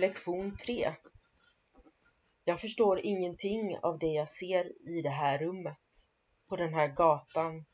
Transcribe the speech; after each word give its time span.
Lektion 0.00 0.56
3 0.56 0.94
Jag 2.44 2.60
förstår 2.60 3.00
ingenting 3.00 3.78
av 3.78 3.98
det 3.98 4.06
jag 4.06 4.28
ser 4.28 4.88
i 4.90 5.02
det 5.02 5.10
här 5.10 5.38
rummet, 5.38 6.06
på 6.48 6.56
den 6.56 6.74
här 6.74 6.88
gatan, 6.88 7.64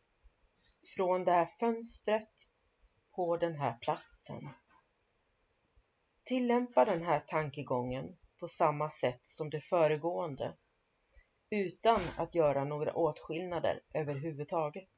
från 0.97 1.25
det 1.25 1.33
här 1.33 1.47
fönstret, 1.47 2.31
på 3.15 3.37
den 3.37 3.55
här 3.55 3.79
platsen. 3.79 4.49
Tillämpa 6.25 6.85
den 6.85 7.03
här 7.03 7.21
tankegången 7.21 8.17
på 8.41 8.49
samma 8.49 8.91
sätt 8.91 9.21
som 9.27 9.51
det 9.51 9.61
föregående, 9.61 10.57
utan 11.51 12.01
att 12.17 12.35
göra 12.35 12.65
några 12.65 12.95
åtskillnader 12.95 13.81
överhuvudtaget. 13.95 14.93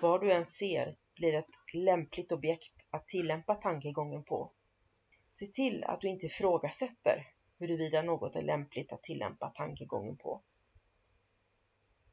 Vad 0.00 0.20
du 0.20 0.32
än 0.32 0.46
ser 0.46 0.94
blir 1.16 1.34
ett 1.34 1.74
lämpligt 1.74 2.32
objekt 2.32 2.74
att 2.90 3.08
tillämpa 3.08 3.54
tankegången 3.54 4.24
på. 4.24 4.55
Se 5.38 5.46
till 5.46 5.84
att 5.84 6.00
du 6.00 6.08
inte 6.08 6.26
ifrågasätter 6.26 7.28
huruvida 7.58 8.02
något 8.02 8.36
är 8.36 8.42
lämpligt 8.42 8.92
att 8.92 9.02
tillämpa 9.02 9.48
tankegången 9.48 10.16
på. 10.16 10.42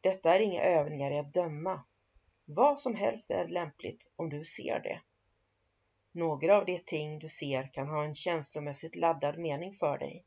Detta 0.02 0.36
är 0.36 0.40
inga 0.40 0.64
övningar 0.64 1.12
i 1.12 1.20
att 1.20 1.34
döma. 1.34 1.84
Vad 2.46 2.80
som 2.80 2.96
helst 2.96 3.32
är 3.32 3.48
lämpligt 3.48 4.12
om 4.16 4.30
du 4.30 4.46
ser 4.46 4.80
det. 4.80 5.02
Några 6.12 6.58
av 6.58 6.66
de 6.66 6.80
ting 6.80 7.20
du 7.20 7.30
ser 7.30 7.74
kan 7.74 7.88
ha 7.88 8.04
en 8.04 8.14
känslomässigt 8.14 8.96
laddad 8.96 9.38
mening 9.38 9.74
för 9.74 9.98
dig. 9.98 10.26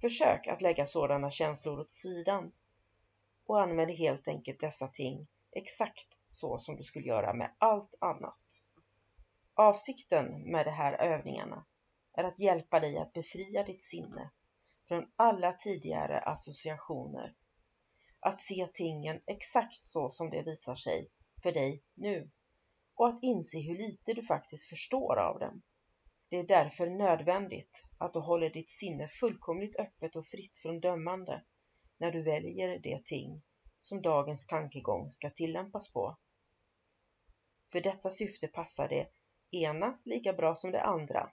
Försök 0.00 0.46
att 0.46 0.62
lägga 0.62 0.86
sådana 0.86 1.30
känslor 1.30 1.78
åt 1.78 1.90
sidan 1.90 2.52
och 3.46 3.60
använd 3.60 3.90
helt 3.90 4.28
enkelt 4.28 4.60
dessa 4.60 4.88
ting 4.88 5.26
exakt 5.52 6.18
så 6.28 6.58
som 6.58 6.76
du 6.76 6.82
skulle 6.82 7.08
göra 7.08 7.34
med 7.34 7.54
allt 7.58 7.94
annat. 7.98 8.62
Avsikten 9.54 10.50
med 10.50 10.66
de 10.66 10.70
här 10.70 10.98
övningarna 11.00 11.66
är 12.12 12.24
att 12.24 12.38
hjälpa 12.40 12.80
dig 12.80 12.98
att 12.98 13.12
befria 13.12 13.64
ditt 13.64 13.82
sinne 13.82 14.30
från 14.88 15.12
alla 15.16 15.52
tidigare 15.52 16.20
associationer. 16.20 17.34
Att 18.20 18.40
se 18.40 18.66
tingen 18.74 19.20
exakt 19.26 19.84
så 19.84 20.08
som 20.08 20.30
det 20.30 20.42
visar 20.42 20.74
sig 20.74 21.10
för 21.42 21.52
dig 21.52 21.82
nu 21.94 22.30
och 22.94 23.08
att 23.08 23.22
inse 23.22 23.58
hur 23.58 23.78
lite 23.78 24.12
du 24.12 24.22
faktiskt 24.22 24.68
förstår 24.68 25.18
av 25.18 25.38
dem. 25.38 25.62
Det 26.28 26.36
är 26.36 26.46
därför 26.46 26.90
nödvändigt 26.90 27.88
att 27.98 28.12
du 28.12 28.18
håller 28.18 28.50
ditt 28.50 28.70
sinne 28.70 29.08
fullkomligt 29.08 29.76
öppet 29.76 30.16
och 30.16 30.26
fritt 30.26 30.58
från 30.58 30.80
dömande 30.80 31.44
när 31.98 32.12
du 32.12 32.22
väljer 32.22 32.78
det 32.78 33.04
ting 33.04 33.42
som 33.78 34.02
dagens 34.02 34.46
tankegång 34.46 35.10
ska 35.10 35.30
tillämpas 35.30 35.92
på. 35.92 36.16
För 37.72 37.80
detta 37.80 38.10
syfte 38.10 38.48
passar 38.48 38.88
det 38.88 39.08
ena 39.52 39.98
lika 40.04 40.32
bra 40.32 40.54
som 40.54 40.70
det 40.70 40.82
andra, 40.82 41.30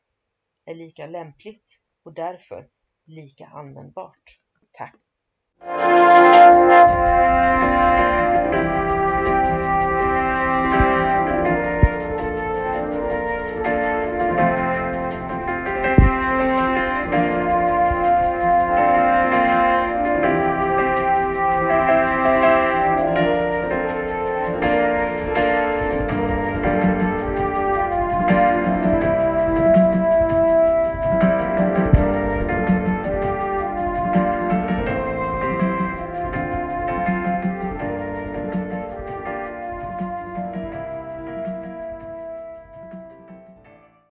är 0.65 0.75
lika 0.75 1.07
lämpligt 1.07 1.81
och 2.03 2.13
därför 2.13 2.69
lika 3.05 3.47
användbart. 3.47 4.37
Tack! 4.71 4.95